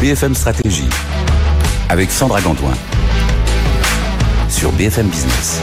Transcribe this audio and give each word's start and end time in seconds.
BFM 0.00 0.34
Stratégie 0.34 0.88
avec 1.88 2.10
Sandra 2.10 2.40
Gantoin 2.40 2.74
sur 4.48 4.72
BFM 4.72 5.08
Business. 5.08 5.60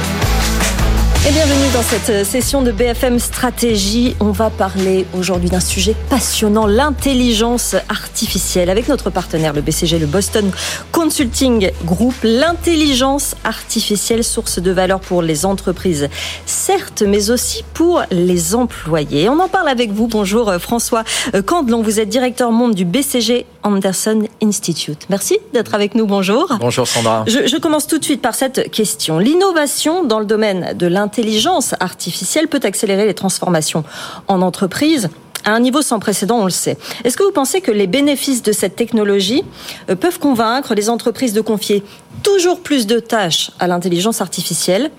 Et 1.29 1.31
bienvenue 1.31 1.71
dans 1.73 1.83
cette 1.83 2.25
session 2.25 2.63
de 2.63 2.71
BFM 2.71 3.19
Stratégie. 3.19 4.15
On 4.19 4.31
va 4.31 4.49
parler 4.49 5.05
aujourd'hui 5.15 5.49
d'un 5.49 5.59
sujet 5.59 5.95
passionnant, 6.09 6.65
l'intelligence 6.65 7.75
artificielle. 7.87 8.67
Avec 8.67 8.87
notre 8.87 9.11
partenaire, 9.11 9.53
le 9.53 9.61
BCG, 9.61 9.99
le 9.99 10.07
Boston 10.07 10.49
Consulting 10.91 11.69
Group, 11.85 12.15
l'intelligence 12.23 13.35
artificielle, 13.43 14.23
source 14.23 14.57
de 14.57 14.71
valeur 14.71 15.01
pour 15.01 15.21
les 15.21 15.45
entreprises, 15.45 16.09
certes, 16.47 17.03
mais 17.05 17.29
aussi 17.29 17.63
pour 17.75 18.01
les 18.09 18.55
employés. 18.55 19.29
On 19.29 19.39
en 19.39 19.49
parle 19.49 19.69
avec 19.69 19.91
vous. 19.91 20.07
Bonjour 20.07 20.51
François 20.55 21.03
Candelon, 21.45 21.83
vous 21.83 21.99
êtes 21.99 22.09
directeur 22.09 22.51
monde 22.51 22.73
du 22.73 22.85
BCG 22.85 23.45
Anderson 23.61 24.23
Institute. 24.41 25.05
Merci 25.09 25.37
d'être 25.53 25.75
avec 25.75 25.93
nous. 25.93 26.07
Bonjour. 26.07 26.57
Bonjour 26.59 26.87
Sandra. 26.87 27.23
Je, 27.27 27.45
je 27.45 27.57
commence 27.57 27.85
tout 27.85 27.99
de 27.99 28.03
suite 28.03 28.21
par 28.21 28.33
cette 28.33 28.71
question. 28.71 29.19
L'innovation 29.19 30.03
dans 30.03 30.19
le 30.19 30.25
domaine 30.25 30.75
de 30.75 30.87
l'intelligence 30.87 31.18
l'intelligence 31.19 31.75
artificielle 31.81 32.47
peut 32.47 32.61
accélérer 32.63 33.05
les 33.05 33.13
transformations 33.13 33.83
en 34.29 34.41
entreprise 34.41 35.09
à 35.43 35.51
un 35.51 35.59
niveau 35.59 35.81
sans 35.81 35.99
précédent, 35.99 36.39
on 36.39 36.45
le 36.45 36.49
sait. 36.49 36.77
Est-ce 37.03 37.17
que 37.17 37.23
vous 37.23 37.31
pensez 37.31 37.59
que 37.59 37.71
les 37.71 37.87
bénéfices 37.87 38.41
de 38.41 38.51
cette 38.51 38.75
technologie 38.75 39.43
euh, 39.89 39.95
peuvent 39.95 40.19
convaincre 40.19 40.75
les 40.75 40.89
entreprises 40.89 41.33
de 41.33 41.41
confier 41.41 41.83
toujours 42.23 42.61
plus 42.61 42.87
de 42.87 42.99
tâches 42.99 43.51
à 43.59 43.67
l'intelligence 43.67 44.21
artificielle 44.21 44.91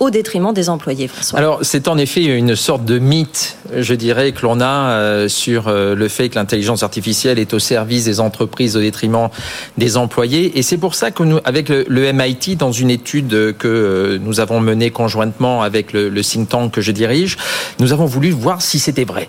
au 0.00 0.10
détriment 0.10 0.52
des 0.52 0.68
employés, 0.68 1.08
François 1.08 1.38
Alors, 1.38 1.60
c'est 1.62 1.88
en 1.88 1.98
effet 1.98 2.24
une 2.24 2.54
sorte 2.54 2.84
de 2.84 2.98
mythe, 2.98 3.56
je 3.76 3.94
dirais, 3.94 4.32
que 4.32 4.42
l'on 4.42 4.60
a 4.60 4.90
euh, 4.90 5.28
sur 5.28 5.68
euh, 5.68 5.94
le 5.94 6.08
fait 6.08 6.28
que 6.28 6.36
l'intelligence 6.36 6.82
artificielle 6.82 7.38
est 7.38 7.52
au 7.52 7.58
service 7.58 8.04
des 8.04 8.20
entreprises 8.20 8.76
au 8.76 8.80
détriment 8.80 9.28
des 9.76 9.96
employés. 9.96 10.58
Et 10.58 10.62
c'est 10.62 10.78
pour 10.78 10.94
ça 10.94 11.10
que 11.10 11.22
nous, 11.22 11.38
avec 11.44 11.68
le, 11.68 12.12
MIT, 12.12 12.56
dans 12.56 12.72
une 12.72 12.90
étude 12.90 13.56
que 13.58 13.68
euh, 13.68 14.18
nous 14.20 14.40
avons 14.40 14.60
menée 14.60 14.90
conjointement 14.90 15.62
avec 15.62 15.92
le, 15.92 16.08
le 16.08 16.22
think 16.22 16.48
tank 16.48 16.72
que 16.72 16.80
je 16.80 16.92
dirige, 16.92 17.36
nous 17.80 17.92
avons 17.92 18.06
voulu 18.06 18.30
voir 18.30 18.62
si 18.62 18.78
c'était 18.78 19.04
vrai. 19.04 19.28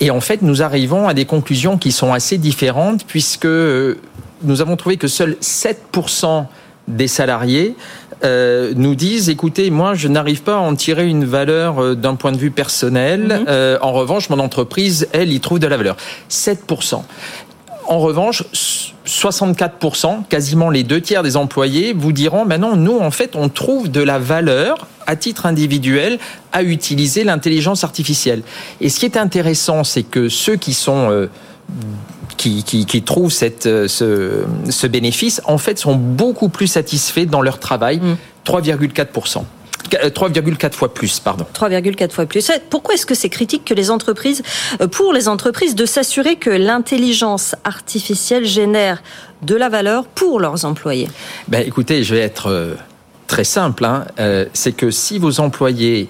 Et 0.00 0.10
en 0.10 0.20
fait, 0.20 0.42
nous 0.42 0.62
arrivons 0.62 1.08
à 1.08 1.14
des 1.14 1.24
conclusions 1.24 1.78
qui 1.78 1.90
sont 1.90 2.12
assez 2.12 2.38
différentes 2.38 3.04
puisque 3.04 3.46
nous 3.46 4.60
avons 4.60 4.76
trouvé 4.76 4.96
que 4.96 5.08
seuls 5.08 5.36
7% 5.42 6.46
des 6.88 7.08
salariés 7.08 7.76
euh, 8.24 8.72
nous 8.76 8.94
disent 8.94 9.28
écoutez, 9.28 9.70
moi, 9.70 9.94
je 9.94 10.08
n'arrive 10.08 10.42
pas 10.42 10.54
à 10.54 10.58
en 10.58 10.74
tirer 10.74 11.06
une 11.06 11.24
valeur 11.24 11.82
euh, 11.82 11.94
d'un 11.94 12.14
point 12.14 12.32
de 12.32 12.38
vue 12.38 12.50
personnel. 12.50 13.24
Mhm. 13.24 13.44
Euh, 13.48 13.78
en 13.82 13.92
revanche, 13.92 14.30
mon 14.30 14.38
entreprise, 14.38 15.08
elle, 15.12 15.32
y 15.32 15.40
trouve 15.40 15.58
de 15.58 15.66
la 15.66 15.76
valeur. 15.76 15.96
7%. 16.30 17.02
En 17.88 17.98
revanche, 17.98 18.42
64%, 19.06 20.24
quasiment 20.28 20.70
les 20.70 20.82
deux 20.82 21.00
tiers 21.00 21.22
des 21.22 21.36
employés, 21.36 21.92
vous 21.92 22.10
diront 22.12 22.44
maintenant, 22.44 22.74
nous, 22.74 22.98
en 22.98 23.10
fait, 23.10 23.36
on 23.36 23.48
trouve 23.48 23.90
de 23.90 24.00
la 24.00 24.18
valeur 24.18 24.88
à 25.06 25.14
titre 25.14 25.46
individuel 25.46 26.18
à 26.52 26.64
utiliser 26.64 27.22
l'intelligence 27.22 27.84
artificielle. 27.84 28.42
Et 28.80 28.88
ce 28.88 28.98
qui 28.98 29.04
est 29.04 29.16
intéressant, 29.16 29.84
c'est 29.84 30.02
que 30.02 30.28
ceux 30.28 30.56
qui 30.56 30.74
sont 30.74 31.28
qui, 32.36 32.62
qui, 32.64 33.02
trouvent 33.02 33.32
cette, 33.32 33.66
euh, 33.66 33.88
ce, 33.88 34.44
ce, 34.70 34.86
bénéfice, 34.86 35.40
en 35.44 35.58
fait, 35.58 35.78
sont 35.78 35.96
beaucoup 35.96 36.48
plus 36.48 36.66
satisfaits 36.66 37.26
dans 37.26 37.42
leur 37.42 37.58
travail, 37.58 38.00
3,4%. 38.44 39.44
3,4 39.88 40.72
fois 40.72 40.92
plus, 40.92 41.20
pardon. 41.20 41.46
3,4 41.54 42.10
fois 42.10 42.26
plus. 42.26 42.50
Pourquoi 42.70 42.94
est-ce 42.94 43.06
que 43.06 43.14
c'est 43.14 43.28
critique 43.28 43.64
que 43.64 43.74
les 43.74 43.90
entreprises, 43.90 44.42
euh, 44.80 44.88
pour 44.88 45.12
les 45.12 45.28
entreprises, 45.28 45.74
de 45.74 45.86
s'assurer 45.86 46.36
que 46.36 46.50
l'intelligence 46.50 47.54
artificielle 47.64 48.44
génère 48.44 49.02
de 49.42 49.54
la 49.54 49.68
valeur 49.68 50.06
pour 50.06 50.40
leurs 50.40 50.64
employés? 50.64 51.08
Ben, 51.48 51.64
écoutez, 51.64 52.02
je 52.02 52.14
vais 52.14 52.20
être 52.20 52.48
euh, 52.48 52.74
très 53.28 53.44
simple. 53.44 53.84
Hein. 53.84 54.06
c'est 54.54 54.72
que 54.72 54.90
si 54.90 55.18
vos 55.18 55.40
employés 55.40 56.08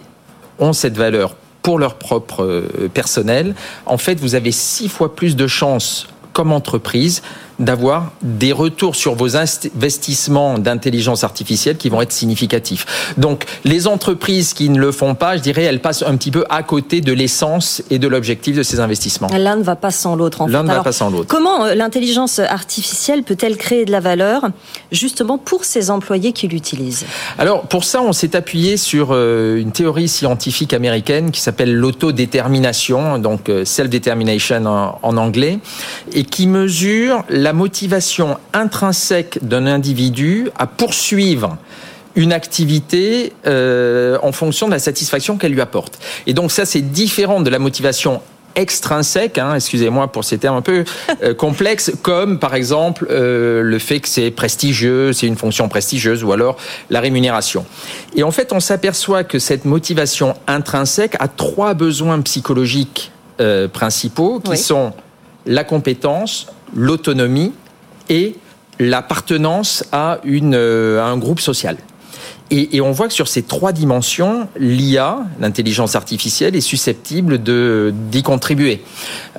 ont 0.58 0.72
cette 0.72 0.96
valeur 0.96 1.36
pour 1.66 1.80
leur 1.80 1.96
propre 1.96 2.62
personnel, 2.94 3.56
en 3.86 3.98
fait, 3.98 4.20
vous 4.20 4.36
avez 4.36 4.52
six 4.52 4.88
fois 4.88 5.16
plus 5.16 5.34
de 5.34 5.48
chances 5.48 6.06
comme 6.32 6.52
entreprise 6.52 7.22
d'avoir 7.58 8.12
des 8.22 8.52
retours 8.52 8.96
sur 8.96 9.14
vos 9.14 9.36
investissements 9.36 10.58
d'intelligence 10.58 11.24
artificielle 11.24 11.76
qui 11.76 11.88
vont 11.88 12.02
être 12.02 12.12
significatifs. 12.12 13.14
Donc, 13.16 13.44
les 13.64 13.86
entreprises 13.86 14.52
qui 14.52 14.68
ne 14.68 14.78
le 14.78 14.92
font 14.92 15.14
pas, 15.14 15.36
je 15.36 15.42
dirais, 15.42 15.62
elles 15.62 15.80
passent 15.80 16.02
un 16.02 16.16
petit 16.16 16.30
peu 16.30 16.44
à 16.50 16.62
côté 16.62 17.00
de 17.00 17.12
l'essence 17.12 17.82
et 17.90 17.98
de 17.98 18.08
l'objectif 18.08 18.56
de 18.56 18.62
ces 18.62 18.80
investissements. 18.80 19.28
L'un 19.28 19.56
ne 19.56 19.62
va 19.62 19.76
pas 19.76 19.90
sans 19.90 20.16
l'autre. 20.16 20.42
En 20.42 20.46
L'un 20.46 20.62
ne 20.62 20.68
va 20.68 20.82
pas 20.82 20.92
sans 20.92 21.10
l'autre. 21.10 21.28
Comment 21.28 21.64
euh, 21.64 21.74
l'intelligence 21.74 22.38
artificielle 22.38 23.22
peut-elle 23.22 23.56
créer 23.56 23.84
de 23.84 23.92
la 23.92 24.00
valeur, 24.00 24.42
justement 24.92 25.38
pour 25.38 25.64
ces 25.64 25.90
employés 25.90 26.32
qui 26.32 26.48
l'utilisent? 26.48 27.06
Alors, 27.38 27.62
pour 27.62 27.84
ça, 27.84 28.02
on 28.02 28.12
s'est 28.12 28.36
appuyé 28.36 28.76
sur 28.76 29.08
euh, 29.12 29.56
une 29.56 29.72
théorie 29.72 30.08
scientifique 30.08 30.72
américaine 30.72 31.30
qui 31.30 31.40
s'appelle 31.40 31.74
l'autodétermination, 31.74 33.18
donc 33.18 33.48
euh, 33.48 33.64
self-determination 33.64 34.96
en 35.02 35.16
anglais, 35.16 35.58
et 36.12 36.24
qui 36.24 36.46
mesure 36.46 37.24
la 37.28 37.45
motivation 37.52 38.38
intrinsèque 38.52 39.38
d'un 39.42 39.66
individu 39.66 40.50
à 40.58 40.66
poursuivre 40.66 41.58
une 42.16 42.32
activité 42.32 43.34
euh, 43.46 44.18
en 44.22 44.32
fonction 44.32 44.66
de 44.66 44.72
la 44.72 44.78
satisfaction 44.78 45.36
qu'elle 45.36 45.52
lui 45.52 45.60
apporte. 45.60 45.98
Et 46.26 46.32
donc 46.32 46.50
ça, 46.50 46.64
c'est 46.64 46.80
différent 46.80 47.40
de 47.40 47.50
la 47.50 47.58
motivation 47.58 48.22
extrinsèque, 48.54 49.36
hein, 49.36 49.54
excusez-moi 49.54 50.10
pour 50.10 50.24
ces 50.24 50.38
termes 50.38 50.56
un 50.56 50.62
peu 50.62 50.84
euh, 51.22 51.34
complexes, 51.36 51.92
comme 52.00 52.38
par 52.38 52.54
exemple 52.54 53.06
euh, 53.10 53.60
le 53.60 53.78
fait 53.78 54.00
que 54.00 54.08
c'est 54.08 54.30
prestigieux, 54.30 55.12
c'est 55.12 55.26
une 55.26 55.36
fonction 55.36 55.68
prestigieuse, 55.68 56.24
ou 56.24 56.32
alors 56.32 56.56
la 56.88 57.00
rémunération. 57.00 57.66
Et 58.14 58.22
en 58.22 58.30
fait, 58.30 58.54
on 58.54 58.60
s'aperçoit 58.60 59.24
que 59.24 59.38
cette 59.38 59.66
motivation 59.66 60.34
intrinsèque 60.46 61.16
a 61.20 61.28
trois 61.28 61.74
besoins 61.74 62.20
psychologiques 62.22 63.12
principaux, 63.74 64.40
qui 64.40 64.56
sont 64.56 64.94
la 65.44 65.62
compétence, 65.62 66.46
l'autonomie 66.74 67.52
et 68.08 68.36
l'appartenance 68.78 69.84
à, 69.92 70.18
euh, 70.24 71.02
un 71.02 71.16
groupe 71.16 71.40
social. 71.40 71.76
Et, 72.52 72.80
on 72.80 72.92
voit 72.92 73.08
que 73.08 73.14
sur 73.14 73.26
ces 73.26 73.42
trois 73.42 73.72
dimensions, 73.72 74.48
l'IA, 74.56 75.18
l'intelligence 75.40 75.96
artificielle, 75.96 76.54
est 76.54 76.60
susceptible 76.60 77.42
de 77.42 77.92
d'y 77.92 78.22
contribuer. 78.22 78.82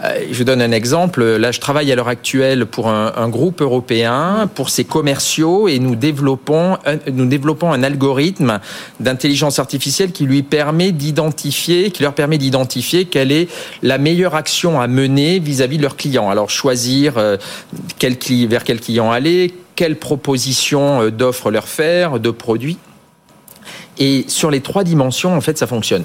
Euh, 0.03 0.25
je 0.29 0.43
donne 0.43 0.61
un 0.61 0.73
exemple. 0.73 1.23
Là, 1.23 1.53
je 1.53 1.61
travaille 1.61 1.89
à 1.89 1.95
l'heure 1.95 2.09
actuelle 2.09 2.65
pour 2.65 2.89
un, 2.89 3.29
groupe 3.29 3.61
européen, 3.61 4.49
pour 4.53 4.69
ses 4.69 4.83
commerciaux, 4.83 5.69
et 5.69 5.79
nous 5.79 5.95
développons 5.95 6.77
un, 6.85 6.97
nous 7.11 7.27
développons 7.27 7.71
un 7.71 7.81
algorithme 7.81 8.59
d'intelligence 8.99 9.59
artificielle 9.59 10.11
qui 10.11 10.25
lui 10.25 10.43
permet 10.43 10.91
d'identifier, 10.91 11.91
qui 11.91 12.03
leur 12.03 12.13
permet 12.13 12.37
d'identifier 12.37 13.05
quelle 13.05 13.31
est 13.31 13.47
la 13.83 13.97
meilleure 13.97 14.35
action 14.35 14.81
à 14.81 14.87
mener 14.87 15.39
vis-à-vis 15.39 15.77
de 15.77 15.83
leurs 15.83 15.95
clients. 15.95 16.29
Alors 16.29 16.49
choisir 16.49 17.17
euh, 17.17 17.37
vers 18.49 18.63
quel 18.65 18.79
client 18.81 19.11
aller, 19.11 19.53
quelle 19.75 19.95
proposition 19.95 21.03
euh, 21.03 21.11
d'offres 21.11 21.51
leur 21.51 21.69
faire, 21.69 22.19
de 22.19 22.31
produits. 22.31 22.77
Et 23.99 24.25
sur 24.27 24.51
les 24.51 24.61
trois 24.61 24.83
dimensions, 24.83 25.35
en 25.35 25.41
fait, 25.41 25.57
ça 25.57 25.67
fonctionne. 25.67 26.03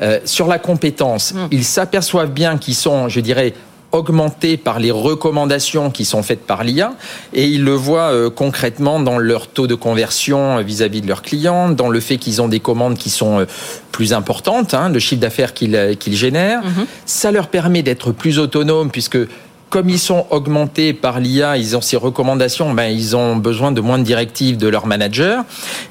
Euh, 0.00 0.20
sur 0.24 0.46
la 0.46 0.58
compétence, 0.58 1.32
hmm. 1.32 1.48
ils 1.50 1.64
s'aperçoivent 1.64 2.30
bien 2.30 2.58
qu'ils 2.58 2.74
sont, 2.74 3.08
je 3.08 3.20
dirais, 3.20 3.54
augmentés 3.90 4.56
par 4.56 4.78
les 4.78 4.90
recommandations 4.90 5.90
qui 5.90 6.06
sont 6.06 6.22
faites 6.22 6.46
par 6.46 6.64
l'IA 6.64 6.94
et 7.34 7.46
ils 7.46 7.62
le 7.62 7.74
voient 7.74 8.10
euh, 8.10 8.30
concrètement 8.30 9.00
dans 9.00 9.18
leur 9.18 9.48
taux 9.48 9.66
de 9.66 9.74
conversion 9.74 10.58
euh, 10.58 10.62
vis-à-vis 10.62 11.02
de 11.02 11.08
leurs 11.08 11.20
clients, 11.20 11.68
dans 11.68 11.90
le 11.90 12.00
fait 12.00 12.16
qu'ils 12.16 12.40
ont 12.40 12.48
des 12.48 12.60
commandes 12.60 12.96
qui 12.96 13.10
sont 13.10 13.44
plus 13.90 14.14
importantes, 14.14 14.72
hein, 14.72 14.88
le 14.88 14.98
chiffre 14.98 15.20
d'affaires 15.20 15.52
qu'ils 15.52 15.96
génèrent. 16.16 16.62
Hmm. 16.62 16.84
Ça 17.04 17.32
leur 17.32 17.48
permet 17.48 17.82
d'être 17.82 18.12
plus 18.12 18.38
autonomes 18.38 18.90
puisque 18.90 19.18
comme 19.72 19.88
ils 19.88 19.98
sont 19.98 20.26
augmentés 20.28 20.92
par 20.92 21.18
l'IA, 21.18 21.56
ils 21.56 21.78
ont 21.78 21.80
ces 21.80 21.96
recommandations, 21.96 22.74
ben, 22.74 22.88
ils 22.88 23.16
ont 23.16 23.36
besoin 23.36 23.72
de 23.72 23.80
moins 23.80 23.98
de 23.98 24.04
directives 24.04 24.58
de 24.58 24.68
leur 24.68 24.86
manager. 24.86 25.44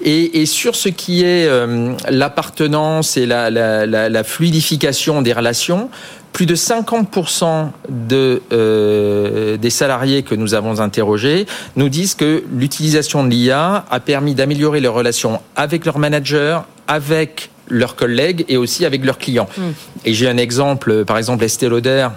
Et, 0.04 0.40
et 0.40 0.46
sur 0.46 0.76
ce 0.76 0.88
qui 0.88 1.24
est 1.24 1.48
euh, 1.48 1.96
l'appartenance 2.08 3.18
et 3.18 3.26
la, 3.26 3.50
la, 3.50 3.88
la, 3.88 4.08
la, 4.08 4.24
fluidification 4.24 5.24
des 5.24 5.34
relations, 5.34 5.90
plus 6.32 6.46
de 6.46 6.56
50% 6.56 7.70
de, 7.90 8.44
euh, 8.54 9.58
des 9.58 9.72
salariés 9.72 10.22
que 10.22 10.36
nous 10.36 10.54
avons 10.54 10.80
interrogés 10.80 11.48
nous 11.76 11.90
disent 11.90 12.14
que 12.14 12.44
l'utilisation 12.54 13.24
de 13.24 13.32
l'IA 13.32 13.86
a 13.90 14.00
permis 14.00 14.36
d'améliorer 14.36 14.80
leurs 14.80 14.94
relations 14.94 15.42
avec 15.56 15.86
leur 15.86 15.98
manager, 15.98 16.68
avec 16.88 17.50
leurs 17.68 17.96
collègues 17.96 18.46
et 18.48 18.58
aussi 18.58 18.86
avec 18.86 19.04
leurs 19.04 19.18
clients. 19.18 19.50
Hmm. 19.58 19.72
Et 20.06 20.14
j'ai 20.14 20.30
un 20.30 20.38
exemple, 20.38 21.04
par 21.04 21.18
exemple 21.18 21.44
Estée 21.44 21.68
Lauder, 21.68 22.10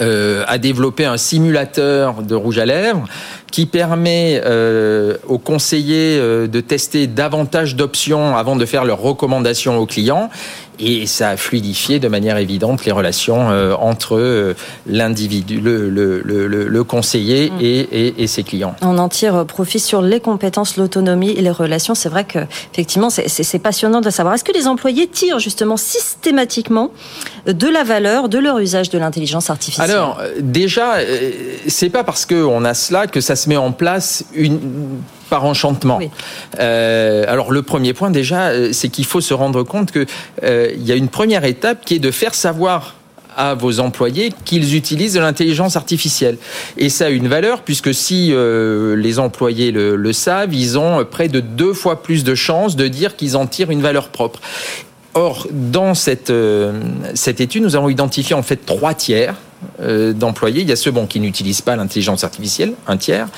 euh, 0.00 0.44
a 0.46 0.58
développé 0.58 1.04
un 1.04 1.16
simulateur 1.16 2.22
de 2.22 2.34
rouge 2.34 2.58
à 2.58 2.66
lèvres 2.66 3.04
qui 3.50 3.66
permet 3.66 4.40
euh, 4.44 5.16
aux 5.28 5.38
conseillers 5.38 6.18
euh, 6.18 6.46
de 6.46 6.60
tester 6.60 7.06
davantage 7.06 7.76
d'options 7.76 8.36
avant 8.36 8.56
de 8.56 8.66
faire 8.66 8.84
leurs 8.84 9.00
recommandations 9.00 9.78
aux 9.78 9.86
clients 9.86 10.30
et 10.78 11.06
ça 11.06 11.30
a 11.30 11.36
fluidifié 11.38 11.98
de 11.98 12.08
manière 12.08 12.36
évidente 12.36 12.84
les 12.84 12.92
relations 12.92 13.50
euh, 13.50 13.72
entre 13.74 14.54
l'individu, 14.86 15.58
le, 15.58 15.88
le, 15.88 16.20
le, 16.22 16.46
le, 16.46 16.84
conseiller 16.84 17.50
mm. 17.50 17.58
et, 17.62 17.80
et, 17.80 18.22
et, 18.22 18.26
ses 18.26 18.42
clients. 18.42 18.76
On 18.82 18.98
en 18.98 19.08
tire 19.08 19.46
profit 19.46 19.78
sur 19.78 20.02
les 20.02 20.20
compétences, 20.20 20.76
l'autonomie 20.76 21.30
et 21.30 21.40
les 21.40 21.50
relations. 21.50 21.94
C'est 21.94 22.10
vrai 22.10 22.24
que 22.24 22.40
effectivement, 22.74 23.08
c'est 23.08 23.58
passionnant 23.58 24.02
de 24.02 24.10
savoir. 24.10 24.34
Est-ce 24.34 24.44
que 24.44 24.52
les 24.52 24.66
employés 24.66 25.06
tirent 25.06 25.38
justement 25.38 25.78
systématiquement 25.78 26.90
de 27.46 27.68
la 27.68 27.82
valeur 27.82 28.28
de 28.28 28.38
leur 28.38 28.58
usage 28.58 28.90
de 28.90 28.98
l'intelligence 28.98 29.48
artificielle? 29.48 29.90
Alors 29.90 30.20
déjà, 30.40 30.96
c'est 31.68 31.90
pas 31.90 32.04
parce 32.04 32.26
qu'on 32.26 32.64
a 32.64 32.74
cela 32.74 33.06
que 33.06 33.22
ça 33.22 33.35
se 33.36 33.48
met 33.48 33.56
en 33.56 33.72
place 33.72 34.24
une 34.34 34.58
par 35.28 35.44
enchantement. 35.44 35.98
Euh, 36.60 37.24
alors 37.26 37.50
le 37.50 37.62
premier 37.62 37.94
point 37.94 38.10
déjà, 38.10 38.48
euh, 38.48 38.70
c'est 38.72 38.88
qu'il 38.88 39.04
faut 39.04 39.20
se 39.20 39.34
rendre 39.34 39.64
compte 39.64 39.90
qu'il 39.90 40.06
euh, 40.44 40.72
y 40.78 40.92
a 40.92 40.94
une 40.94 41.08
première 41.08 41.44
étape 41.44 41.84
qui 41.84 41.94
est 41.94 41.98
de 41.98 42.10
faire 42.10 42.34
savoir 42.34 42.94
à 43.36 43.54
vos 43.54 43.80
employés 43.80 44.32
qu'ils 44.44 44.74
utilisent 44.74 45.14
de 45.14 45.20
l'intelligence 45.20 45.76
artificielle. 45.76 46.38
Et 46.78 46.88
ça 46.88 47.06
a 47.06 47.08
une 47.10 47.28
valeur 47.28 47.62
puisque 47.62 47.92
si 47.92 48.30
euh, 48.32 48.96
les 48.96 49.18
employés 49.18 49.72
le, 49.72 49.94
le, 49.94 50.12
savent, 50.12 50.54
ils 50.54 50.78
ont 50.78 51.04
près 51.04 51.28
de 51.28 51.40
deux 51.40 51.74
fois 51.74 52.02
plus 52.02 52.24
de 52.24 52.34
chances 52.34 52.76
de 52.76 52.88
dire 52.88 53.14
qu'ils 53.16 53.36
en 53.36 53.46
tirent 53.46 53.70
une 53.70 53.82
valeur 53.82 54.08
propre. 54.08 54.40
Or, 55.14 55.46
dans 55.50 55.94
cette, 55.94 56.28
euh, 56.28 56.78
cette 57.14 57.40
étude, 57.40 57.62
nous 57.62 57.74
avons 57.74 57.88
identifié 57.88 58.34
en 58.34 58.42
fait 58.42 58.66
trois 58.66 58.92
tiers 58.92 59.34
d'employés. 59.78 60.62
Il 60.62 60.68
y 60.68 60.72
a 60.72 60.76
ceux 60.76 60.90
bon, 60.90 61.06
qui 61.06 61.20
n'utilisent 61.20 61.60
pas 61.60 61.76
l'intelligence 61.76 62.24
artificielle, 62.24 62.74
un 62.86 62.96
tiers 62.96 63.28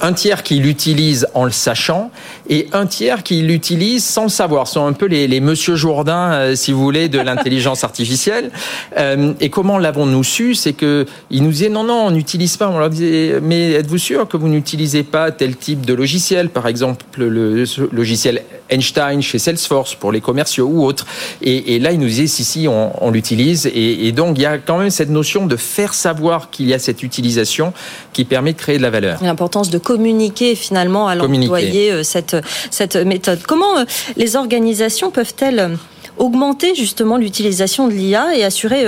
un 0.00 0.12
tiers 0.12 0.42
qui 0.42 0.56
l'utilise 0.56 1.26
en 1.34 1.44
le 1.44 1.50
sachant 1.50 2.10
et 2.48 2.68
un 2.72 2.86
tiers 2.86 3.22
qui 3.22 3.42
l'utilise 3.42 4.04
sans 4.04 4.24
le 4.24 4.28
savoir. 4.28 4.66
Ce 4.66 4.74
sont 4.74 4.86
un 4.86 4.92
peu 4.92 5.06
les, 5.06 5.26
les 5.26 5.40
Monsieur 5.40 5.74
Jourdain, 5.74 6.32
euh, 6.32 6.54
si 6.54 6.72
vous 6.72 6.82
voulez, 6.82 7.08
de 7.08 7.18
l'intelligence 7.18 7.84
artificielle. 7.84 8.50
Euh, 8.98 9.32
et 9.40 9.50
comment 9.50 9.78
l'avons-nous 9.78 10.24
su? 10.24 10.54
C'est 10.54 10.72
que 10.72 11.06
ils 11.30 11.42
nous 11.42 11.50
disaient 11.50 11.68
non, 11.68 11.84
non, 11.84 12.06
on 12.06 12.10
n'utilise 12.10 12.56
pas. 12.56 12.68
On 12.68 12.78
leur 12.78 12.90
disait 12.90 13.40
mais 13.42 13.72
êtes-vous 13.72 13.98
sûr 13.98 14.28
que 14.28 14.36
vous 14.36 14.48
n'utilisez 14.48 15.02
pas 15.02 15.30
tel 15.30 15.56
type 15.56 15.84
de 15.84 15.94
logiciel, 15.94 16.50
par 16.50 16.66
exemple 16.66 17.04
le 17.16 17.64
logiciel 17.92 18.42
Einstein 18.70 19.22
chez 19.22 19.38
Salesforce 19.38 19.94
pour 19.94 20.12
les 20.12 20.20
commerciaux 20.20 20.66
ou 20.66 20.84
autres. 20.84 21.06
Et, 21.42 21.74
et 21.74 21.78
là, 21.78 21.92
ils 21.92 21.98
nous 21.98 22.06
disaient 22.06 22.26
si, 22.26 22.44
si, 22.44 22.68
on, 22.68 22.92
on 23.04 23.10
l'utilise. 23.10 23.66
Et, 23.66 24.06
et 24.06 24.12
donc, 24.12 24.38
il 24.38 24.42
y 24.42 24.46
a 24.46 24.58
quand 24.58 24.78
même 24.78 24.90
cette 24.90 25.10
notion 25.10 25.46
de 25.46 25.56
faire 25.56 25.94
savoir 25.94 26.50
qu'il 26.50 26.68
y 26.68 26.74
a 26.74 26.78
cette 26.78 27.02
utilisation 27.02 27.72
qui 28.12 28.24
permet 28.24 28.52
de 28.52 28.58
créer 28.58 28.78
de 28.78 28.82
la 28.82 28.90
valeur. 28.90 29.18
L'importance 29.22 29.70
de 29.70 29.78
communiquer 29.78 30.54
finalement 30.54 31.08
à 31.08 31.14
l'employé 31.14 31.92
euh, 31.92 32.02
cette, 32.02 32.36
cette 32.70 32.96
méthode. 32.96 33.40
Comment 33.46 33.78
euh, 33.78 33.84
les 34.16 34.36
organisations 34.36 35.10
peuvent-elles 35.10 35.58
euh, 35.58 35.76
augmenter 36.18 36.74
justement 36.74 37.16
l'utilisation 37.18 37.88
de 37.88 37.92
l'IA 37.92 38.36
et 38.36 38.42
assurer 38.42 38.86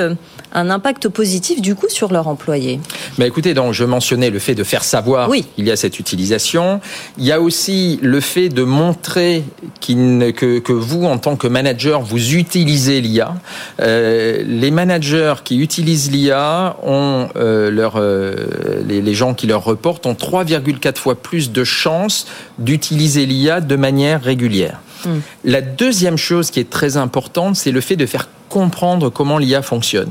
un 0.53 0.71
impact 0.71 1.09
positif 1.09 1.61
du 1.61 1.75
coup 1.75 1.89
sur 1.89 2.13
leurs 2.13 2.29
employés 2.29 2.81
bah 3.19 3.27
Écoutez, 3.27 3.55
donc 3.55 3.73
je 3.73 3.85
mentionnais 3.85 4.31
le 4.31 4.39
fait 4.39 4.55
de 4.55 4.65
faire 4.65 4.85
savoir 4.85 5.29
oui. 5.29 5.45
qu'il 5.57 5.67
y 5.67 5.71
a 5.71 5.77
cette 5.77 5.99
utilisation. 5.99 6.81
Il 7.19 7.25
y 7.25 7.33
a 7.33 7.41
aussi 7.41 7.99
le 8.03 8.21
fait 8.21 8.49
de 8.49 8.63
montrer 8.63 9.45
que, 9.81 10.59
que 10.59 10.73
vous, 10.73 11.05
en 11.05 11.19
tant 11.19 11.37
que 11.37 11.47
manager, 11.47 12.01
vous 12.01 12.35
utilisez 12.35 13.01
l'IA. 13.01 13.35
Euh, 13.81 14.43
les 14.47 14.71
managers 14.71 15.35
qui 15.45 15.59
utilisent 15.59 16.11
l'IA 16.11 16.77
ont 16.83 17.29
euh, 17.37 17.71
leur, 17.71 17.95
euh, 17.97 18.35
les, 18.87 19.03
les 19.03 19.15
gens 19.15 19.35
qui 19.35 19.47
leur 19.47 19.65
reportent 19.65 20.07
ont 20.07 20.15
3,4 20.15 20.97
fois 20.97 21.15
plus 21.15 21.53
de 21.53 21.65
chances 21.65 22.27
d'utiliser 22.59 23.27
l'IA 23.27 23.61
de 23.61 23.77
manière 23.77 24.23
régulière. 24.23 24.81
Hum. 25.05 25.21
La 25.45 25.61
deuxième 25.61 26.17
chose 26.17 26.51
qui 26.51 26.61
est 26.61 26.71
très 26.71 26.97
importante, 26.97 27.57
c'est 27.57 27.71
le 27.71 27.81
fait 27.81 27.97
de 27.97 28.07
faire 28.07 28.29
comprendre 28.49 29.11
comment 29.11 29.39
l'IA 29.39 29.63
fonctionne. 29.63 30.11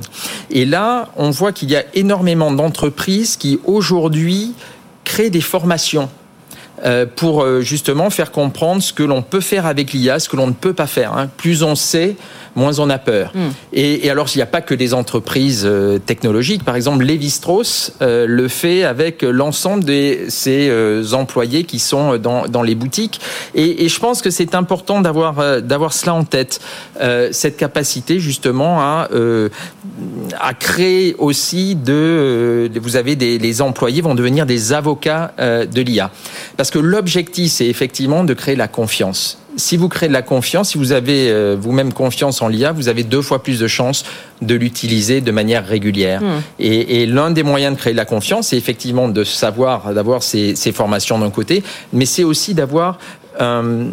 Et 0.50 0.66
là, 0.66 1.10
on 1.16 1.30
voit 1.30 1.52
qu'il 1.52 1.70
y 1.70 1.76
a 1.76 1.84
énormément 1.94 2.52
d'entreprises 2.52 3.36
qui 3.38 3.60
aujourd'hui 3.66 4.54
créent 5.04 5.30
des 5.30 5.42
formations 5.42 6.10
pour 7.16 7.42
euh, 7.42 7.62
justement 7.62 8.10
faire 8.10 8.32
comprendre 8.32 8.82
ce 8.82 8.94
que 8.94 9.04
l'on 9.04 9.22
peut 9.22 9.42
faire 9.42 9.66
avec 9.66 9.94
l'IA, 9.94 10.20
ce 10.20 10.30
que 10.30 10.36
l'on 10.36 10.48
ne 10.48 10.54
peut 10.54 10.74
pas 10.74 10.88
faire. 10.88 11.14
Hein. 11.14 11.30
Plus 11.38 11.64
on 11.64 11.76
sait, 11.76 12.16
moins 12.58 12.80
on 12.80 12.90
a 12.90 12.98
peur. 12.98 13.32
Mm. 13.34 13.40
Et, 13.74 14.06
et, 14.06 14.10
alors, 14.10 14.28
il 14.34 14.38
n'y 14.38 14.42
a 14.42 14.48
pas 14.48 14.62
que 14.62 14.74
des 14.74 14.94
entreprises 14.94 15.64
euh, 15.66 16.00
technologiques. 16.00 16.64
Par 16.64 16.76
exemple, 16.76 17.06
Lévi-Strauss 17.06 17.94
euh, 18.02 18.26
le 18.28 18.48
fait 18.48 18.84
avec 18.84 19.22
l'ensemble 19.22 19.86
de 19.86 20.18
ses 20.30 20.70
euh, 20.70 21.04
employés 21.14 21.64
qui 21.64 21.80
sont 21.80 22.18
dans, 22.18 22.48
dans 22.48 22.64
les 22.64 22.76
boutiques. 22.76 23.22
Et, 23.56 23.86
et, 23.86 23.90
je 23.90 24.00
pense 24.00 24.22
que 24.22 24.30
c'est 24.32 24.56
important 24.56 25.02
d'avoir 25.02 25.40
euh, 25.40 25.62
d'avoir 25.62 25.94
cela 25.94 26.14
en 26.16 26.24
tête, 26.24 26.60
euh, 27.00 27.30
cette 27.32 27.58
capacité 27.58 28.20
justement 28.20 28.82
à 28.82 29.08
à 30.40 30.54
créer 30.54 31.16
aussi 31.18 31.76
de. 31.76 32.70
Vous 32.82 32.96
avez 32.96 33.16
des 33.16 33.38
les 33.38 33.62
employés 33.62 34.02
vont 34.02 34.16
devenir 34.16 34.46
des 34.46 34.74
avocats 34.74 35.32
de 35.38 35.82
l'IA, 35.82 36.12
parce 36.56 36.67
que 36.72 36.80
l'objectif 36.80 37.52
c'est 37.52 37.68
effectivement 37.68 38.24
de 38.24 38.34
créer 38.34 38.56
la 38.56 38.68
confiance 38.68 39.40
si 39.58 39.76
vous 39.76 39.90
créez 39.90 40.08
de 40.08 40.14
la 40.14 40.22
confiance, 40.22 40.70
si 40.70 40.78
vous 40.78 40.92
avez 40.92 41.30
euh, 41.30 41.58
vous-même 41.60 41.92
confiance 41.92 42.42
en 42.42 42.48
l'IA, 42.48 42.72
vous 42.72 42.88
avez 42.88 43.04
deux 43.04 43.22
fois 43.22 43.42
plus 43.42 43.60
de 43.60 43.68
chances 43.68 44.06
de 44.42 44.56
l'utiliser 44.56 45.20
de 45.20 45.32
manière 45.32 45.66
régulière. 45.66 46.22
Mmh. 46.22 46.42
Et, 46.60 47.02
et 47.02 47.06
l'un 47.08 47.32
des 47.32 47.44
moyens 47.44 47.74
de 47.76 47.80
créer 47.80 47.94
de 47.94 47.98
la 47.98 48.06
confiance, 48.06 48.50
c'est 48.50 48.58
effectivement 48.58 49.10
de 49.10 49.24
savoir, 49.24 49.94
d'avoir 49.94 50.24
ces, 50.24 50.56
ces, 50.56 50.72
formations 50.72 51.18
d'un 51.18 51.32
côté, 51.32 51.64
mais 51.92 52.06
c'est 52.06 52.24
aussi 52.24 52.54
d'avoir, 52.54 53.00
euh, 53.42 53.90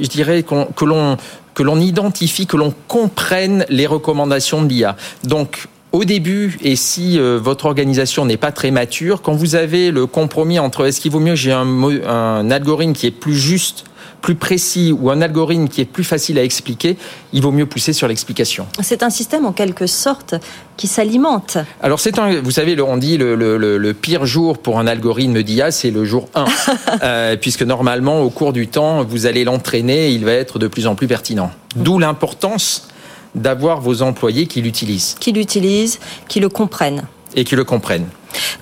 je 0.00 0.08
dirais, 0.08 0.42
que 0.42 0.84
l'on 0.84 1.16
que 1.54 1.62
l'on 1.62 1.80
identifie, 1.80 2.46
que 2.46 2.58
l'on 2.58 2.74
comprenne 2.86 3.64
les 3.70 3.86
recommandations 3.86 4.62
de 4.62 4.68
l'IA. 4.68 4.94
Donc, 5.24 5.68
au 5.96 6.04
début, 6.04 6.58
et 6.62 6.76
si 6.76 7.18
euh, 7.18 7.38
votre 7.42 7.64
organisation 7.64 8.26
n'est 8.26 8.36
pas 8.36 8.52
très 8.52 8.70
mature, 8.70 9.22
quand 9.22 9.32
vous 9.32 9.54
avez 9.54 9.90
le 9.90 10.06
compromis 10.06 10.58
entre 10.58 10.86
est-ce 10.86 11.00
qu'il 11.00 11.10
vaut 11.10 11.20
mieux 11.20 11.34
j'ai 11.34 11.52
un, 11.52 11.66
un 12.06 12.50
algorithme 12.50 12.92
qui 12.92 13.06
est 13.06 13.10
plus 13.10 13.36
juste 13.36 13.84
plus 14.26 14.34
précis 14.34 14.92
ou 14.98 15.10
un 15.10 15.22
algorithme 15.22 15.68
qui 15.68 15.80
est 15.80 15.84
plus 15.84 16.02
facile 16.02 16.38
à 16.38 16.42
expliquer, 16.42 16.96
il 17.32 17.42
vaut 17.42 17.52
mieux 17.52 17.66
pousser 17.66 17.92
sur 17.92 18.08
l'explication. 18.08 18.66
C'est 18.80 19.04
un 19.04 19.10
système 19.10 19.46
en 19.46 19.52
quelque 19.52 19.86
sorte 19.86 20.34
qui 20.76 20.88
s'alimente. 20.88 21.58
Alors 21.80 22.00
c'est 22.00 22.18
un, 22.18 22.40
vous 22.40 22.50
savez, 22.50 22.80
on 22.80 22.96
dit 22.96 23.18
le, 23.18 23.36
le, 23.36 23.56
le, 23.56 23.94
pire 23.94 24.26
jour 24.26 24.58
pour 24.58 24.80
un 24.80 24.86
algorithme 24.88 25.42
d'IA, 25.42 25.70
c'est 25.70 25.92
le 25.92 26.04
jour 26.04 26.28
1, 26.34 26.44
euh, 27.02 27.36
puisque 27.36 27.62
normalement 27.62 28.20
au 28.20 28.30
cours 28.30 28.52
du 28.52 28.66
temps, 28.66 29.04
vous 29.04 29.26
allez 29.26 29.44
l'entraîner, 29.44 30.10
il 30.10 30.24
va 30.24 30.32
être 30.32 30.58
de 30.58 30.66
plus 30.66 30.88
en 30.88 30.96
plus 30.96 31.06
pertinent. 31.06 31.52
D'où 31.76 31.98
l'importance 32.00 32.88
d'avoir 33.36 33.80
vos 33.80 34.02
employés 34.02 34.46
qui 34.46 34.62
l'utilisent. 34.62 35.14
Qui 35.20 35.32
l'utilisent, 35.32 36.00
qui 36.28 36.40
le 36.40 36.48
comprennent. 36.48 37.04
Et 37.34 37.44
qui 37.44 37.54
le 37.54 37.64
comprennent. 37.64 38.08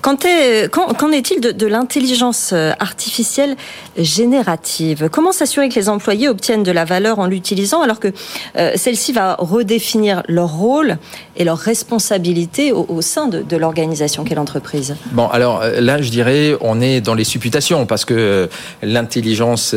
Qu'en 0.01 1.11
est-il 1.11 1.41
de, 1.41 1.51
de 1.51 1.67
l'intelligence 1.67 2.51
euh, 2.53 2.71
artificielle 2.79 3.55
générative? 3.97 5.09
Comment 5.11 5.31
s'assurer 5.31 5.69
que 5.69 5.75
les 5.75 5.89
employés 5.89 6.29
obtiennent 6.29 6.63
de 6.63 6.71
la 6.71 6.85
valeur 6.85 7.19
en 7.19 7.27
l'utilisant 7.27 7.81
alors 7.81 7.99
que 7.99 8.09
euh, 8.57 8.71
celle-ci 8.75 9.13
va 9.13 9.35
redéfinir 9.39 10.23
leur 10.27 10.53
rôle 10.53 10.97
et 11.37 11.43
leur 11.43 11.57
responsabilité 11.57 12.71
au, 12.71 12.85
au 12.87 13.01
sein 13.01 13.27
de, 13.27 13.41
de 13.41 13.57
l'organisation 13.57 14.23
qu'est 14.23 14.35
l'entreprise? 14.35 14.95
Bon, 15.11 15.27
alors 15.27 15.61
euh, 15.61 15.81
là, 15.81 16.01
je 16.01 16.09
dirais, 16.09 16.55
on 16.61 16.81
est 16.81 17.01
dans 17.01 17.15
les 17.15 17.23
supputations 17.23 17.85
parce 17.85 18.05
que 18.05 18.49
l'intelligence, 18.83 19.75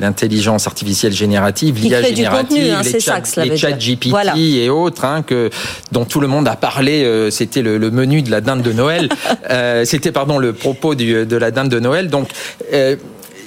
l'intelligence 0.00 0.66
artificielle 0.66 1.12
générative, 1.12 1.78
l'IA 1.80 2.02
générative, 2.02 2.74
hein, 2.76 2.82
les, 2.82 3.00
chat, 3.00 3.22
les 3.44 3.56
chat 3.56 3.72
GPT 3.72 4.08
voilà. 4.08 4.34
et 4.36 4.68
autres, 4.68 5.04
hein, 5.04 5.22
que, 5.22 5.50
dont 5.92 6.04
tout 6.04 6.20
le 6.20 6.26
monde 6.26 6.48
a 6.48 6.56
parlé, 6.56 7.30
c'était 7.30 7.62
le, 7.62 7.78
le 7.78 7.90
menu 7.90 8.22
de 8.26 8.30
la 8.30 8.40
dinde 8.40 8.62
de 8.62 8.72
Noël. 8.72 9.08
euh, 9.50 9.84
C'était 9.84 10.12
pardon 10.12 10.38
le 10.38 10.52
propos 10.52 10.94
du, 10.94 11.26
de 11.26 11.36
la 11.36 11.50
dinde 11.50 11.68
de 11.68 11.80
Noël. 11.80 12.08
Donc 12.08 12.28
euh, 12.72 12.96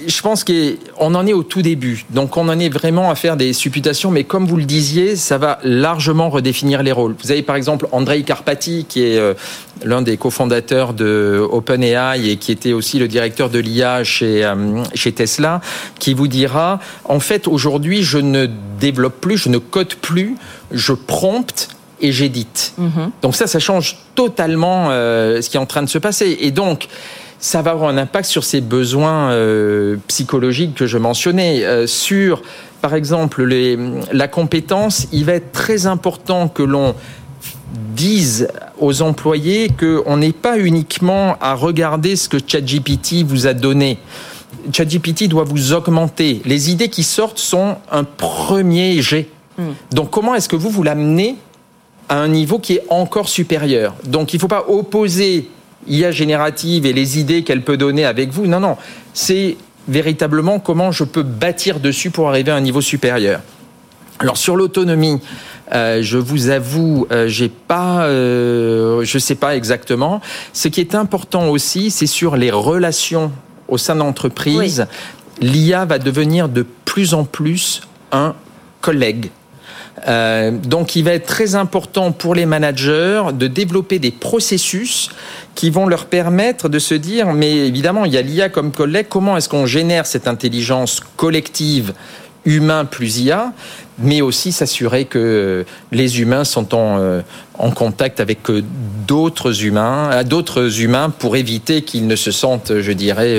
je 0.06 0.20
pense 0.22 0.44
qu'on 0.44 1.14
en 1.14 1.26
est 1.26 1.32
au 1.32 1.42
tout 1.42 1.62
début. 1.62 2.04
Donc, 2.10 2.36
on 2.36 2.48
en 2.48 2.58
est 2.58 2.68
vraiment 2.68 3.10
à 3.10 3.14
faire 3.14 3.36
des 3.36 3.52
supputations. 3.52 4.10
Mais 4.10 4.24
comme 4.24 4.46
vous 4.46 4.56
le 4.56 4.64
disiez, 4.64 5.16
ça 5.16 5.38
va 5.38 5.58
largement 5.62 6.30
redéfinir 6.30 6.82
les 6.82 6.92
rôles. 6.92 7.14
Vous 7.22 7.30
avez 7.30 7.42
par 7.42 7.56
exemple 7.56 7.86
Andrei 7.92 8.22
Karpati, 8.22 8.86
qui 8.88 9.02
est 9.02 9.18
euh, 9.18 9.34
l'un 9.84 10.02
des 10.02 10.16
cofondateurs 10.16 10.94
de 10.94 11.46
OpenAI 11.50 12.30
et 12.30 12.36
qui 12.36 12.52
était 12.52 12.72
aussi 12.72 12.98
le 12.98 13.08
directeur 13.08 13.50
de 13.50 13.58
l'IA 13.58 14.04
chez, 14.04 14.44
euh, 14.44 14.82
chez 14.94 15.12
Tesla, 15.12 15.60
qui 15.98 16.14
vous 16.14 16.28
dira, 16.28 16.80
en 17.04 17.20
fait, 17.20 17.48
aujourd'hui, 17.48 18.02
je 18.02 18.18
ne 18.18 18.46
développe 18.78 19.20
plus, 19.20 19.36
je 19.36 19.48
ne 19.48 19.58
code 19.58 19.94
plus, 19.94 20.36
je 20.72 20.92
prompte 20.92 21.68
et 22.00 22.12
j'édite. 22.12 22.72
Mm 22.78 22.86
-hmm. 22.86 23.10
Donc 23.22 23.34
ça, 23.36 23.46
ça 23.46 23.58
change 23.58 23.96
totalement 24.14 24.88
euh, 24.90 25.40
ce 25.42 25.48
qui 25.48 25.56
est 25.56 25.60
en 25.60 25.66
train 25.66 25.82
de 25.82 25.88
se 25.88 25.98
passer. 25.98 26.36
Et 26.40 26.50
donc, 26.50 26.88
ça 27.38 27.62
va 27.62 27.70
avoir 27.70 27.88
un 27.90 27.96
impact 27.96 28.28
sur 28.28 28.44
ces 28.44 28.60
besoins 28.60 29.30
euh, 29.30 29.96
psychologiques 30.08 30.74
que 30.74 30.86
je 30.86 30.98
mentionnais, 30.98 31.64
euh, 31.64 31.86
sur, 31.86 32.42
par 32.82 32.94
exemple, 32.94 33.44
les, 33.44 33.78
la 34.12 34.28
compétence. 34.28 35.06
Il 35.12 35.24
va 35.24 35.32
être 35.32 35.52
très 35.52 35.86
important 35.86 36.48
que 36.48 36.62
l'on 36.62 36.94
disent 37.94 38.48
aux 38.78 39.02
employés 39.02 39.70
qu'on 39.80 40.16
n'est 40.18 40.32
pas 40.32 40.58
uniquement 40.58 41.36
à 41.40 41.54
regarder 41.54 42.16
ce 42.16 42.28
que 42.28 42.38
ChatGPT 42.44 43.24
vous 43.24 43.46
a 43.46 43.54
donné. 43.54 43.98
ChatGPT 44.72 45.28
doit 45.28 45.44
vous 45.44 45.72
augmenter. 45.72 46.42
Les 46.44 46.70
idées 46.70 46.88
qui 46.88 47.02
sortent 47.02 47.38
sont 47.38 47.76
un 47.90 48.04
premier 48.04 49.00
jet. 49.00 49.28
Hmm. 49.58 49.72
Donc 49.92 50.10
comment 50.10 50.34
est-ce 50.34 50.48
que 50.48 50.56
vous 50.56 50.70
vous 50.70 50.82
l'amenez 50.82 51.36
à 52.10 52.16
un 52.16 52.28
niveau 52.28 52.58
qui 52.58 52.74
est 52.74 52.84
encore 52.90 53.28
supérieur 53.28 53.94
Donc 54.04 54.34
il 54.34 54.36
ne 54.36 54.40
faut 54.40 54.48
pas 54.48 54.66
opposer 54.68 55.48
IA 55.88 56.10
générative 56.10 56.84
et 56.84 56.92
les 56.92 57.18
idées 57.18 57.42
qu'elle 57.42 57.62
peut 57.62 57.78
donner 57.78 58.04
avec 58.04 58.30
vous. 58.30 58.46
Non, 58.46 58.60
non. 58.60 58.76
C'est 59.14 59.56
véritablement 59.88 60.58
comment 60.58 60.92
je 60.92 61.04
peux 61.04 61.22
bâtir 61.22 61.80
dessus 61.80 62.10
pour 62.10 62.28
arriver 62.28 62.50
à 62.52 62.56
un 62.56 62.60
niveau 62.60 62.82
supérieur. 62.82 63.40
Alors 64.18 64.36
sur 64.36 64.56
l'autonomie, 64.56 65.20
euh, 65.72 66.02
je 66.02 66.18
vous 66.18 66.50
avoue, 66.50 67.06
euh, 67.10 67.28
j'ai 67.28 67.48
pas, 67.48 68.04
euh, 68.04 69.02
je 69.04 69.18
sais 69.18 69.34
pas 69.34 69.56
exactement. 69.56 70.20
Ce 70.52 70.68
qui 70.68 70.80
est 70.80 70.94
important 70.94 71.48
aussi, 71.48 71.90
c'est 71.90 72.06
sur 72.06 72.36
les 72.36 72.50
relations 72.50 73.32
au 73.68 73.78
sein 73.78 73.96
d'entreprise. 73.96 74.86
L'IA 75.40 75.86
va 75.86 75.98
devenir 75.98 76.48
de 76.48 76.66
plus 76.84 77.14
en 77.14 77.24
plus 77.24 77.80
un 78.12 78.34
collègue. 78.82 79.30
Euh, 80.08 80.50
donc 80.50 80.96
il 80.96 81.04
va 81.04 81.12
être 81.12 81.26
très 81.26 81.54
important 81.54 82.12
pour 82.12 82.34
les 82.34 82.46
managers 82.46 83.22
de 83.34 83.46
développer 83.46 83.98
des 83.98 84.10
processus 84.10 85.10
qui 85.54 85.70
vont 85.70 85.86
leur 85.86 86.06
permettre 86.06 86.68
de 86.68 86.78
se 86.78 86.94
dire, 86.94 87.32
mais 87.32 87.66
évidemment, 87.66 88.04
il 88.04 88.12
y 88.12 88.16
a 88.16 88.22
l'IA 88.22 88.48
comme 88.48 88.72
collègue, 88.72 89.06
comment 89.08 89.36
est-ce 89.36 89.48
qu'on 89.48 89.66
génère 89.66 90.06
cette 90.06 90.28
intelligence 90.28 91.00
collective 91.16 91.92
humain 92.44 92.84
plus 92.84 93.20
IA, 93.20 93.52
mais 94.00 94.20
aussi 94.20 94.52
s'assurer 94.52 95.04
que 95.04 95.64
les 95.92 96.20
humains 96.20 96.44
sont 96.44 96.74
en, 96.74 96.98
euh, 96.98 97.20
en 97.58 97.70
contact 97.70 98.20
avec 98.20 98.48
euh, 98.48 98.62
d'autres 99.06 99.64
humains, 99.64 100.10
euh, 100.12 100.22
d'autres 100.22 100.80
humains 100.80 101.10
pour 101.10 101.36
éviter 101.36 101.82
qu'ils 101.82 102.06
ne 102.06 102.16
se 102.16 102.30
sentent, 102.30 102.80
je 102.80 102.92
dirais, 102.92 103.38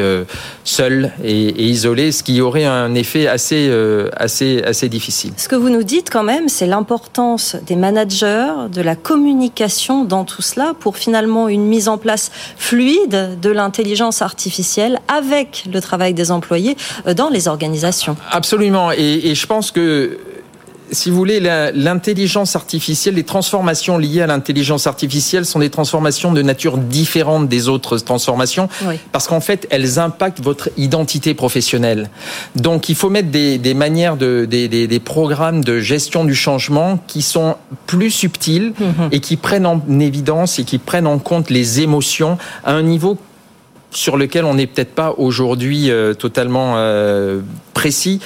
seuls 0.63 1.11
et, 1.23 1.63
isolés, 1.63 2.11
ce 2.11 2.23
qui 2.23 2.41
aurait 2.41 2.65
un 2.65 2.93
effet 2.93 3.27
assez, 3.27 3.71
assez, 4.15 4.61
assez 4.63 4.89
difficile. 4.89 5.33
Ce 5.37 5.47
que 5.47 5.55
vous 5.55 5.69
nous 5.69 5.83
dites 5.83 6.09
quand 6.09 6.23
même, 6.23 6.49
c'est 6.49 6.67
l'importance 6.67 7.55
des 7.65 7.75
managers, 7.75 8.51
de 8.71 8.81
la 8.81 8.95
communication 8.95 10.03
dans 10.03 10.25
tout 10.25 10.41
cela 10.41 10.73
pour 10.79 10.97
finalement 10.97 11.47
une 11.47 11.65
mise 11.65 11.87
en 11.87 11.97
place 11.97 12.31
fluide 12.57 13.39
de 13.41 13.49
l'intelligence 13.49 14.21
artificielle 14.21 14.99
avec 15.07 15.65
le 15.71 15.81
travail 15.81 16.13
des 16.13 16.31
employés 16.31 16.77
dans 17.15 17.29
les 17.29 17.47
organisations. 17.47 18.15
Absolument. 18.29 18.91
Et, 18.91 19.29
et 19.29 19.35
je 19.35 19.47
pense 19.47 19.71
que 19.71 20.17
si 20.91 21.09
vous 21.09 21.15
voulez, 21.15 21.39
l'intelligence 21.39 22.55
artificielle, 22.55 23.15
les 23.15 23.23
transformations 23.23 23.97
liées 23.97 24.21
à 24.21 24.27
l'intelligence 24.27 24.87
artificielle 24.87 25.45
sont 25.45 25.59
des 25.59 25.69
transformations 25.69 26.31
de 26.31 26.41
nature 26.41 26.77
différente 26.77 27.47
des 27.47 27.69
autres 27.69 27.97
transformations, 27.97 28.67
parce 29.11 29.27
qu'en 29.27 29.41
fait, 29.41 29.67
elles 29.69 29.99
impactent 29.99 30.41
votre 30.41 30.69
identité 30.77 31.33
professionnelle. 31.33 32.09
Donc, 32.55 32.89
il 32.89 32.95
faut 32.95 33.09
mettre 33.09 33.29
des, 33.29 33.73
manières, 33.73 34.17
de, 34.17 34.45
des, 34.45 34.99
programmes 34.99 35.63
de 35.63 35.79
gestion 35.79 36.25
du 36.25 36.35
changement 36.35 36.99
qui 37.07 37.21
sont 37.21 37.55
plus 37.87 38.11
subtils 38.11 38.73
mhm. 38.79 39.09
et 39.11 39.19
qui 39.19 39.37
prennent 39.37 39.65
en 39.65 39.81
évidence 39.99 40.59
et 40.59 40.63
qui 40.63 40.77
prennent 40.77 41.07
en 41.07 41.19
compte 41.19 41.49
les 41.49 41.81
émotions 41.81 42.37
à 42.63 42.73
un 42.73 42.83
niveau 42.83 43.17
sur 43.91 44.17
lequel 44.17 44.45
on 44.45 44.53
n'est 44.53 44.67
peut-être 44.67 44.95
pas 44.95 45.13
aujourd'hui 45.17 45.89
euh, 45.89 46.13
totalement 46.13 46.73
euh, 46.77 47.41
précis. 47.73 48.19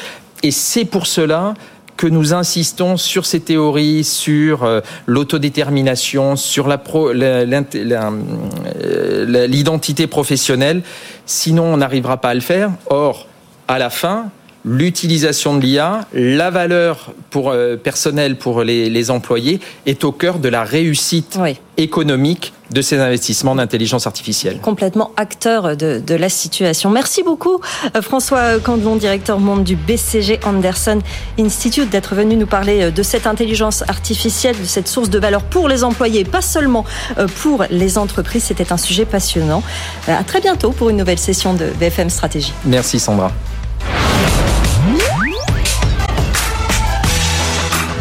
Et 0.44 0.52
c'est 0.52 0.86
pour 0.86 1.08
cela 1.08 1.56
que 1.98 2.08
nous 2.08 2.34
insistons 2.34 2.98
sur 2.98 3.26
ces 3.26 3.40
théories, 3.40 4.04
sur 4.04 4.64
euh, 4.64 4.82
l'autodétermination, 5.06 6.36
sur 6.36 6.68
euh, 6.70 7.46
l'identité 9.48 10.08
professionnelle. 10.08 10.82
Sinon, 11.26 11.64
on 11.66 11.78
n'arrivera 11.78 12.18
pas 12.18 12.30
à 12.30 12.34
le 12.34 12.42
faire. 12.42 12.72
Or, 12.90 13.28
à 13.68 13.80
la 13.80 13.90
fin, 13.90 14.30
l'utilisation 14.66 15.56
de 15.56 15.62
l'IA, 15.62 16.08
la 16.14 16.50
valeur 16.50 17.14
pour, 17.30 17.52
euh, 17.52 17.78
personnelle 17.78 18.38
pour 18.38 18.64
les, 18.64 19.12
employés 19.12 19.60
est 19.86 20.04
au 20.04 20.12
cœur 20.12 20.40
de 20.40 20.50
la 20.50 20.64
réussite 20.64 21.38
économique 21.78 22.54
de 22.72 22.82
ces 22.82 22.98
investissements 22.98 23.54
d'intelligence 23.54 24.08
artificielle. 24.08 24.58
Complètement 24.60 25.12
acteur 25.18 25.78
de, 25.78 26.02
de, 26.04 26.16
la 26.16 26.30
situation. 26.30 26.90
Merci 26.90 27.22
beaucoup 27.22 27.60
euh, 27.96 28.02
François 28.02 28.60
Candelon, 28.60 28.96
directeur 28.96 29.40
monde 29.40 29.64
du 29.64 29.76
BCG 29.76 30.40
Anderson 30.44 31.00
Institute, 31.38 31.90
d'être 31.90 32.16
venu 32.16 32.36
nous 32.36 32.48
parler 32.48 32.86
euh, 32.86 32.92
de 32.92 33.04
cette 33.04 33.28
intelligence 33.28 33.84
artificielle, 33.88 34.60
de 34.60 34.66
cette 34.66 34.88
source 34.88 35.12
de 35.12 35.20
valeur 35.20 35.44
pour 35.44 35.68
les 35.68 35.84
employés, 35.84 36.24
pas 36.24 36.42
seulement 36.42 36.86
pour 37.42 37.66
les 37.70 38.00
entreprises. 38.00 38.46
C'était 38.46 38.74
un 38.74 38.78
sujet 38.78 39.06
passionnant. 39.06 39.62
À 40.08 40.24
très 40.24 40.42
bientôt 40.42 40.72
pour 40.72 40.90
une 40.90 40.98
nouvelle 40.98 41.20
session 41.20 41.54
de 41.54 41.68
BFM 41.80 42.10
Stratégie. 42.10 42.54
Merci 42.66 43.00
Sandra. 43.00 43.32